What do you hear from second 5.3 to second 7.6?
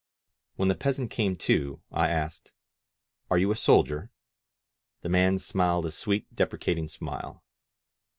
smiled a sweet, deprecating smile.